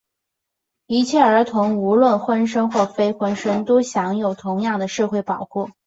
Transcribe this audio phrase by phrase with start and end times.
[0.87, 5.69] 一切儿童,无论婚生或非婚生,都应享受同样的社会保护。